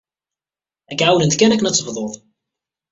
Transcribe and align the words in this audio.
Ad 0.91 0.95
k-ɛawnent 0.99 1.35
kan 1.39 1.53
akken 1.53 1.67
ad 1.69 1.75
tebdud. 1.75 2.13